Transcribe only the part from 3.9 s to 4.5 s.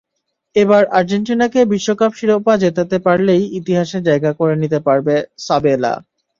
জায়গা